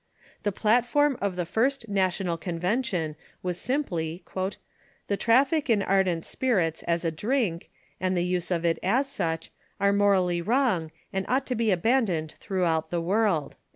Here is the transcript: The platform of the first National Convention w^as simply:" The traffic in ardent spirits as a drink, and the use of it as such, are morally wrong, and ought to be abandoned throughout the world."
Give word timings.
The 0.41 0.51
platform 0.51 1.15
of 1.21 1.35
the 1.35 1.45
first 1.45 1.87
National 1.87 2.35
Convention 2.35 3.15
w^as 3.45 3.57
simply:" 3.57 4.23
The 5.09 5.15
traffic 5.15 5.69
in 5.69 5.83
ardent 5.83 6.25
spirits 6.25 6.81
as 6.87 7.05
a 7.05 7.11
drink, 7.11 7.69
and 7.99 8.17
the 8.17 8.25
use 8.25 8.49
of 8.49 8.65
it 8.65 8.79
as 8.81 9.07
such, 9.07 9.51
are 9.79 9.93
morally 9.93 10.41
wrong, 10.41 10.89
and 11.13 11.23
ought 11.29 11.45
to 11.45 11.53
be 11.55 11.69
abandoned 11.69 12.33
throughout 12.39 12.89
the 12.89 12.99
world." 12.99 13.57